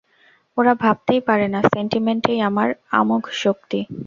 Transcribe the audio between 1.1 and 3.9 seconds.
পারে না সেন্টিমেন্টেই আমার আমোঘশক্তি।